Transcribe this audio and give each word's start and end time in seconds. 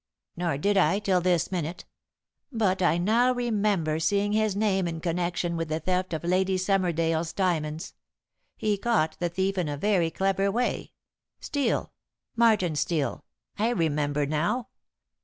"Nor 0.35 0.57
did 0.57 0.77
I 0.77 0.97
till 0.97 1.21
this 1.21 1.51
minute. 1.51 1.85
But 2.51 2.81
I 2.81 2.97
now 2.97 3.31
remember 3.33 3.99
seeing 3.99 4.31
his 4.33 4.55
name 4.55 4.87
in 4.87 4.99
connection 4.99 5.55
with 5.55 5.69
the 5.69 5.79
theft 5.79 6.11
of 6.11 6.23
Lady 6.23 6.57
Summersdale's 6.57 7.33
diamonds. 7.33 7.93
He 8.57 8.79
caught 8.79 9.15
the 9.19 9.29
thief 9.29 9.59
in 9.59 9.69
a 9.69 9.77
very 9.77 10.09
clever 10.09 10.51
way. 10.51 10.93
Steel 11.39 11.93
Martin 12.35 12.75
Steel, 12.75 13.25
I 13.59 13.69
remember 13.69 14.25
now. 14.25 14.69